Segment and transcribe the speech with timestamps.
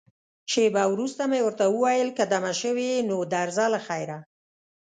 [0.51, 4.17] شېبه وروسته مې ورته وویل، که دمه شوې یې، نو درځه له خیره.